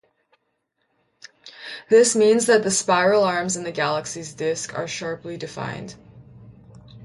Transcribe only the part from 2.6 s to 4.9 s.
the spiral arms in the galaxy's disk are